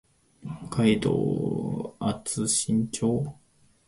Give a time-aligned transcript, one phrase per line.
[0.71, 1.11] 北海道
[1.99, 3.37] 厚真町